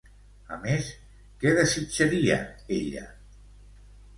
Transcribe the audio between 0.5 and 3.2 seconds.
A més, què desitjaria ella?